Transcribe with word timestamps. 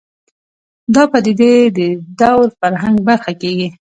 دا 0.93 1.03
پدیدې 1.11 1.53
د 1.77 1.79
دور 2.19 2.47
فرهنګ 2.59 2.95
برخه 3.07 3.31
کېږي 3.41 3.69